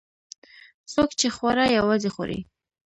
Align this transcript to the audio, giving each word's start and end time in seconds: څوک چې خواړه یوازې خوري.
څوک 0.93 1.09
چې 1.19 1.27
خواړه 1.35 1.65
یوازې 1.77 2.09
خوري. 2.15 2.39